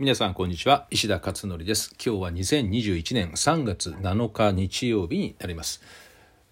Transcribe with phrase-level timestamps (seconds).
[0.00, 0.86] 皆さんこんにちは。
[0.90, 1.94] 石田勝則です。
[2.02, 5.82] 今日は2021年3月7日日曜日になります。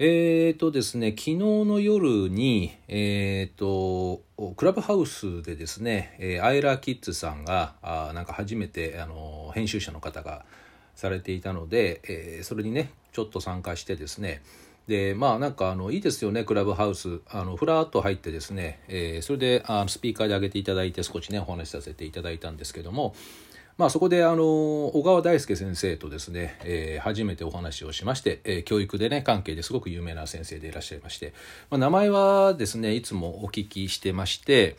[0.00, 4.24] えーとですね昨日の夜にえーと
[4.56, 10.44] クラブハウスでですね、アイラーキッズさんがあなんか初めてあの編集者の方が
[10.96, 14.42] されていたので、えー、それにねちょっと参加してですね
[14.86, 17.20] でまあなんかあのいいですよねクラブハウス。
[17.28, 23.14] あのふらっと入ってですね、えー、それであのスピーカーで上げていただいて少しねお話しさせていただいたんですけども
[23.78, 31.34] まあそこであの小川大輔先生とですね、えー、初めてお話をしまして、えー、教育でね関係ですごく有名な先生でいらっしゃいまして、
[31.68, 34.76] まあ、名前はですねいつもお聞きしてまして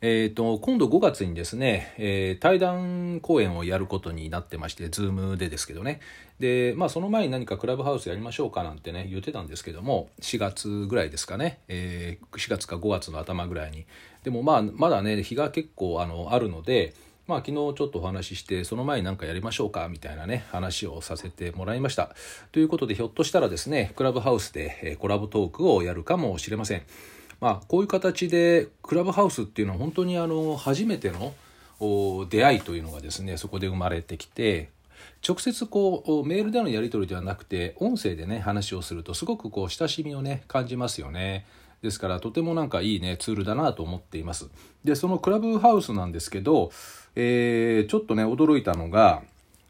[0.00, 6.00] えーと、今度5月にですね、えー、対談講演をやることになってまして、ズームでですけどね。
[6.38, 13.86] で、まあその前に何かクラブハウスやりましょうかなんてね、言ってたんですけども、4月ぐらいですかね、えー、4月か5月の頭ぐらいに。
[14.22, 16.94] でもまあ、まだね、日が結構あのあるので、
[17.26, 22.14] まあ昨日ちょっとお話しして、その前に何かやりましょうかみたいなね、話をさせてもらいました。
[22.52, 26.82] ということで、ひょっとしたらですね、クラブハウスでコラボトークをやるかもしれません。
[27.40, 31.34] まあ、こういう形でクラブハウスっていうのは本当にあの初めての
[32.28, 34.70] 出会いというのがですねそこで生まれてきて
[35.26, 41.46] 直接こうメールでのやり取りではなくて音声でね話をするとすごくこう親しみをね感じますよね。
[41.80, 44.48] ですからとてもなんかいいねツールだなと思っています。
[44.84, 46.72] でそのクラブハウスなんですけど、
[47.14, 49.22] えー、ちょっとね驚いたのが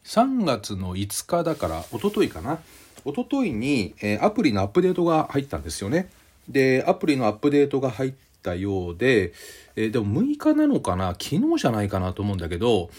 [0.04, 2.60] 3月の5日だから一昨日かな？
[3.04, 6.08] 一昨日に、えー、アプリのアップデートが入ったんですよね。
[6.48, 9.32] で、アプリのアップデートが入ったようで、
[9.76, 11.08] えー、でも6日なのかな？
[11.12, 12.90] 昨日じゃないかなと思うんだけど、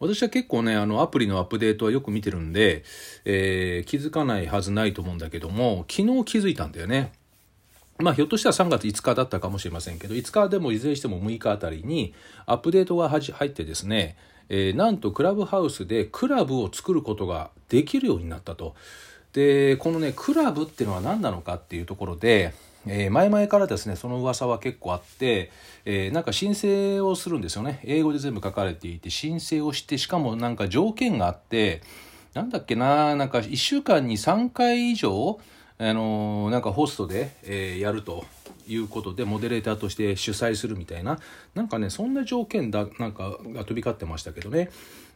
[0.00, 2.84] 私は結構ね、あの、アプリのアップデートはよく見てるんで、
[3.24, 7.12] えー、気づかないはずないと思うんだけども、昨日気づいたんだよね。
[7.98, 12.14] まあ、ひょっとしたら3月5日だったかもしれませんけど、5日でもいずれにしても6日あたりに
[12.46, 14.16] アップデートが入ってですね、
[14.48, 18.76] えー、なんとクラブハウスでクラブを作ることができるようになったと。
[19.32, 22.54] で、このね、クラブっていうのは何なのかっていうところで、
[22.88, 25.50] えー、前々からですねその噂は結構あって、
[25.84, 31.82] えー、なんか申請をするんですよね英語で全部書かれていて申請をしてしかもなんか条件があって
[32.34, 35.38] なんだっけななんか1週間に3回以上
[35.80, 38.24] あのー、なんかホストで、えー、やると
[38.66, 41.18] いうことでモデレーターとして主催するみたいな
[41.54, 44.70] なんかねそんな条件だなんかが飛び交ってましたけどね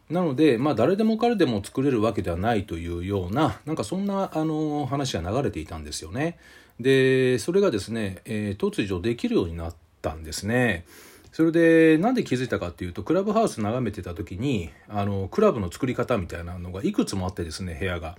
[0.09, 6.37] なので、まあ、誰でも彼でも作れるわけではないというようななんかそんなあの話が流れていたんですよね。
[6.79, 10.85] でそれがですね、えー、突如できるようになったんですね。
[11.31, 18.17] それでなんで気づいたかっていうとクラブハウス眺めてた時にあのクラブの作り方みたいなのがいくつもあってですね部屋が。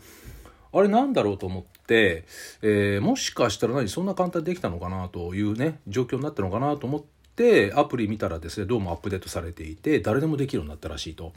[0.76, 2.25] あれなんだろうと思って、
[2.60, 7.03] えー、もしかしたら何そんな簡単にできたのかなというね状況になったのかなと思っ
[7.36, 11.32] てアプリ見たらですねどうもアップデートされていて誰でもできるようになったらしいと。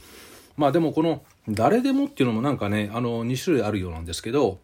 [0.55, 4.57] まあでもこの誰でもっていうのもなんかねあの2種類あるようなんですけど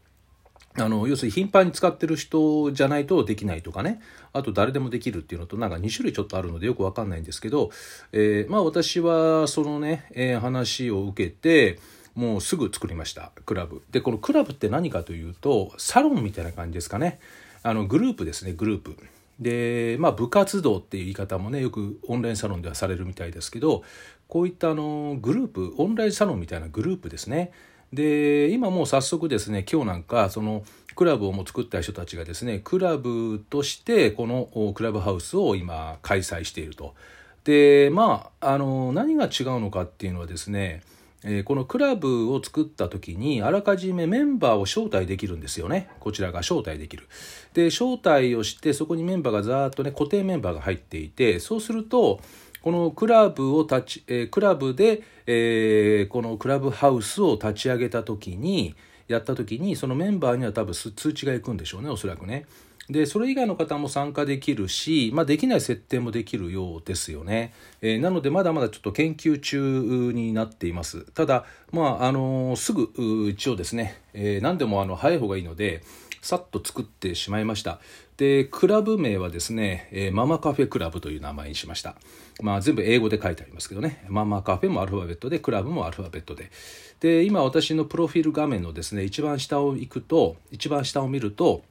[0.75, 4.01] あの、要するに頻繁に使ってる人じゃないとできないとかね。
[4.31, 7.69] あと誰でもできるっていうのとなんか2種類ちょっとあるのでよくわかんないんですけど、
[8.11, 11.79] えー、まあ私はそのね、えー、話を受けて、
[12.15, 13.31] もうすぐ作りました。
[13.45, 13.81] クラブ。
[13.91, 17.19] で、このクラブって何かというと、サロンみたいな感じですかね。
[17.63, 18.97] あの、グループですね、グループ。
[19.39, 23.83] で、まあ部活動っていう言い方もね、よくオンラインサロンではされるみたいですけど、
[24.27, 27.51] こういったあの、グループ、オンラインサロンみたいなグループですね。
[27.93, 30.63] で今もう早速ですね今日なんかその
[30.95, 36.95] クラブをも作った人たちがですねクラブとしてこのクラブハウスを今開催していると。
[37.43, 40.81] でまああの何が違うのかっていうのはですね
[41.25, 47.07] えこのクラブを作った時にあらかじめメンバーを招待できるんですよねこちらが招待できる
[47.53, 52.19] で招待をしてそこにメンバーがざーっとね固定メンバーが入っていてそうすると
[52.63, 58.73] このクラブを立ち、えー、クラブで、えー、このクラブハウスを立ち上げた時に、
[59.07, 62.45] やった時に、そのメンバーには多分通知が行くんでしょうね、おそらくね。
[62.89, 67.53] で、それ以外の方も参加できるし、まあ、できない設定もできるようですよね。
[67.81, 71.03] えー、なので、まだまだちょっと研究中になっています。
[71.13, 72.89] ただ、まあ、あのー、すぐ、
[73.29, 75.81] 一応ですね、えー、何でもあの早い方がいいので、
[76.21, 77.79] さっと作ってしまいました。
[78.17, 81.95] で、クラブ名はですね、えー、ママカフェクラブという名前にしました。
[82.41, 86.51] まあ全部英語で書いてありますけどね、ママカフェもアルファベットで、クラブもアルファベットで。
[86.99, 91.63] で、今私のプロフィール画面のですね、一番下を行くと、一番下を見ると、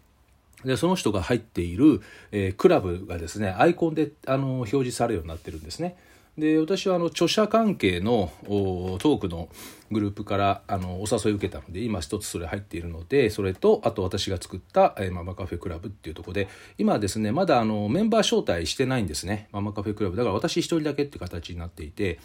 [0.64, 2.00] でその人が入っている、
[2.30, 5.96] えー、クラブがですねアイコンであの表示されるようになってるんですね
[6.38, 9.50] で私はあの著者関係のトークの
[9.90, 16.48] グループからあのお誘い受けたので今一つそれ入っているのでそれとあと私が作った、えー、ママカフェクラブっていうところで
[16.78, 22.18] 今ですねまだあのメンバー招待してないんですねママカフェクラブだから私一人だけって形になっていて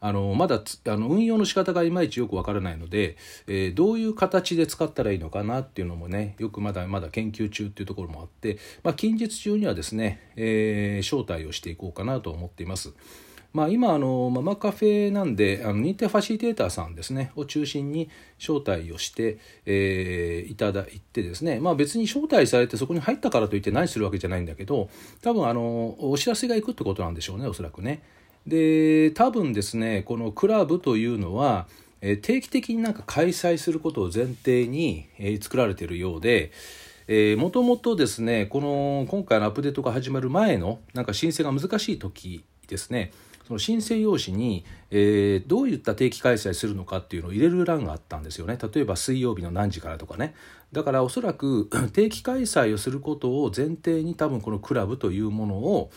[0.00, 12.94] あのまだあの運用の仕方がいまいちよくわからないので、えー、どういう形で使ったらいいのかなっていうのもねよくまだまだ研究中っていうところもあって、まあ、近日中にはですね、えー、招待をしていこうかなと思っています。
[13.52, 18.08] まあ、今あのママカフェなんであの認定ファシリテーターさんですねを中心に
[18.38, 24.88] 招待をして、えー、いただいてですね、まあ、別に招待されてそこに入ったからといって何するわけじゃないんだけど
[25.20, 28.02] 多分あのお知らせがいくってことなんでしょうねおそらくね。
[28.46, 31.66] で多分ですねこのクラブというのは
[32.00, 36.52] え定期的になんか開催することを前提にえ作られているようで
[37.36, 43.12] もともとですねこの今回のアップデートが始まる前のなんか申請が難しい時ですね
[43.50, 50.36] その申請用紙に、えー、どういった定期開催するのかっていうのを入れる欄があったんですよね例えば水曜日の何時からとかね
[50.70, 55.90] だからおそらく 定期開催をすることを前提に多分このクラブというものを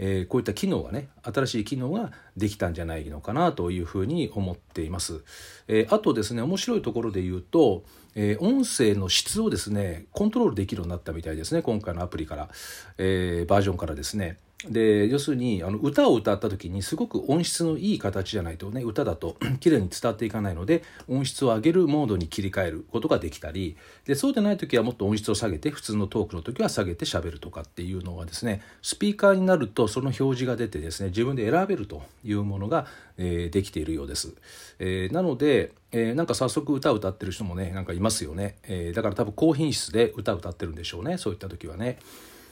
[0.00, 5.24] えー、こういった機能がね新しい機能ができたんじゃないのかなというふうに思っています。
[5.66, 7.82] えー、あとですね面白いところで言うと、
[8.14, 12.48] えー、音声の質をですねコントロールできるようになったみたいですね今回のアプリから、
[12.96, 14.38] えバージョンからですね。
[14.66, 34.34] で要するにあの歌を歌った時にすごく音質のいい形じゃないとね歌だと 綺麗に伝わっていかないので音質を上げるモードに切り替えることができたりでそうでない時はもっと音質を下げて普通のトークの時は下げて喋るとかっていうのがですねスピーカーになるとその表示が出てですね自分で選べるというものが、えー、できているようです。
[34.80, 41.98] えー、なのでえー、なんか早速歌を歌ってる人もねなんかいますよね、えー、だから多分高品質で歌を歌ってるんでしょうねそういった時はね。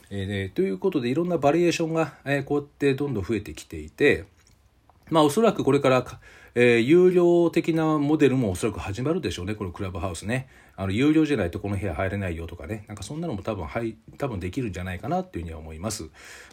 [0.09, 4.25] えー、ということでいろんなバリエーションが、えー、こうやってどんどん増えてきていて
[5.09, 6.05] まあおそらくこれから、
[6.55, 10.47] えー、有料的なモデルもおそらく始まるでしょうねこのクラブハウスね。
[10.79, 12.85] あの有料じゃないとこの部屋入れないよとかね。
[12.87, 16.09] なんかそんなのも多分はい多分できるんじゃないかなっていうふうには思います。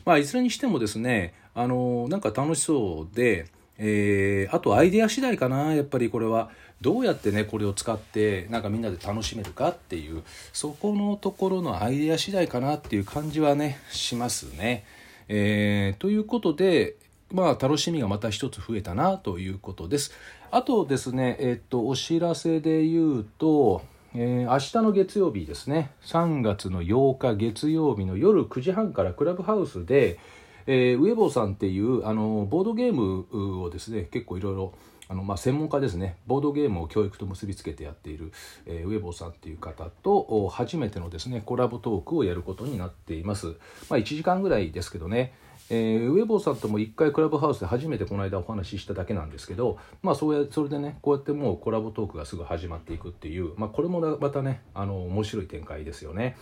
[0.06, 3.46] まあいずれにしてもですねあのなんか楽しそうで
[3.78, 6.50] えー、あとアイデア次第かなやっぱりこれは
[6.80, 10.22] どうやってねこれを使ってなんかみんなで楽しめるかっていう
[10.52, 14.84] そこのところのアイデア次第かなっていう感じはねしますね。
[15.28, 16.96] えー、ということで
[17.32, 20.12] まあ楽しみがまた一つ増えたなということです。
[20.50, 23.82] あとですねえっとお知らせで言うと
[24.16, 30.20] えー、明日の月曜日ですね3月の8日月曜日の夜9時半からクラブハウスで、
[30.66, 34.74] えー、ウェボーさんっていうあのボードゲームをですね結構いろいろ
[35.06, 36.16] あのまあ、専門家ですね。
[36.26, 38.32] ボードゲームを教育と結びつけてやっている、
[38.64, 43.48] えー、ウェボーさんっていう方と初めてのですねコラボトークをやることになっています、
[43.90, 45.34] まあ、1時間ぐらいですけどね、
[45.68, 56.36] えー、ウェボーさんとも1回クラブハウスで初めてこの間お話ししただけなんですけど、まあ、そうやそれでねこうやってもうコラボトークがすぐ始まっていくっていう、まあ、これもまたねあの面白い展開ですよね。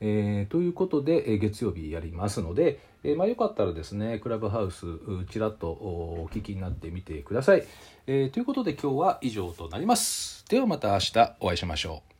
[0.00, 4.86] えー、ということで、え、月曜日やりますので、えー、まあ、よかったらですねクラブハウス
[5.30, 7.64] ちらっとお聞きになってみてください、
[8.06, 10.44] えということで今日は以上となります。
[10.48, 12.15] ではまた明日お会いしましょう。